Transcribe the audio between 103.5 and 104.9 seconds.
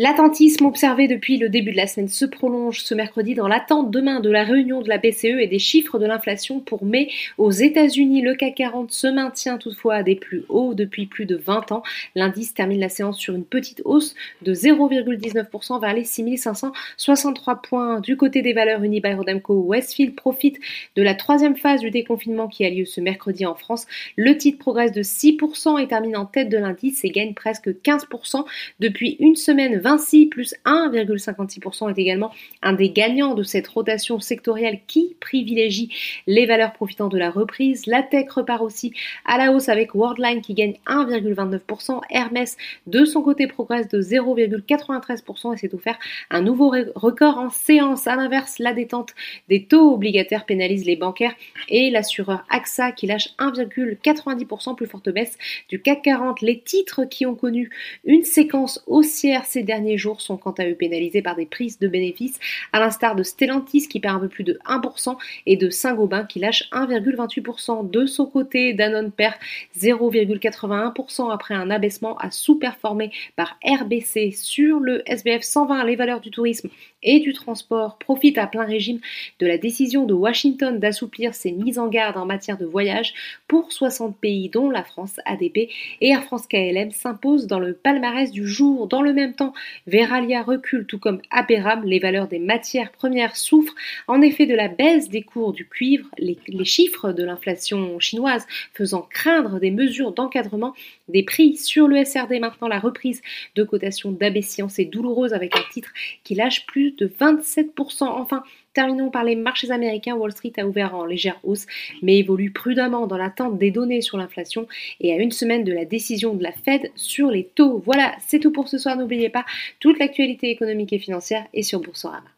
de cotation d'abaissance est